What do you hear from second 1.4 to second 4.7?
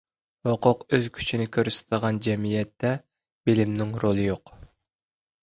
كۆرسىتىدىغان جەمئىيەتتە بىلىمنىڭ رولى يوق.